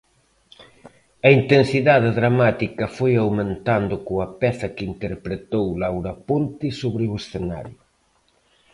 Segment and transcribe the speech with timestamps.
[1.27, 7.79] A intensidade dramática foi aumentando coa peza que interpretou Laura Ponte sobre o escenario.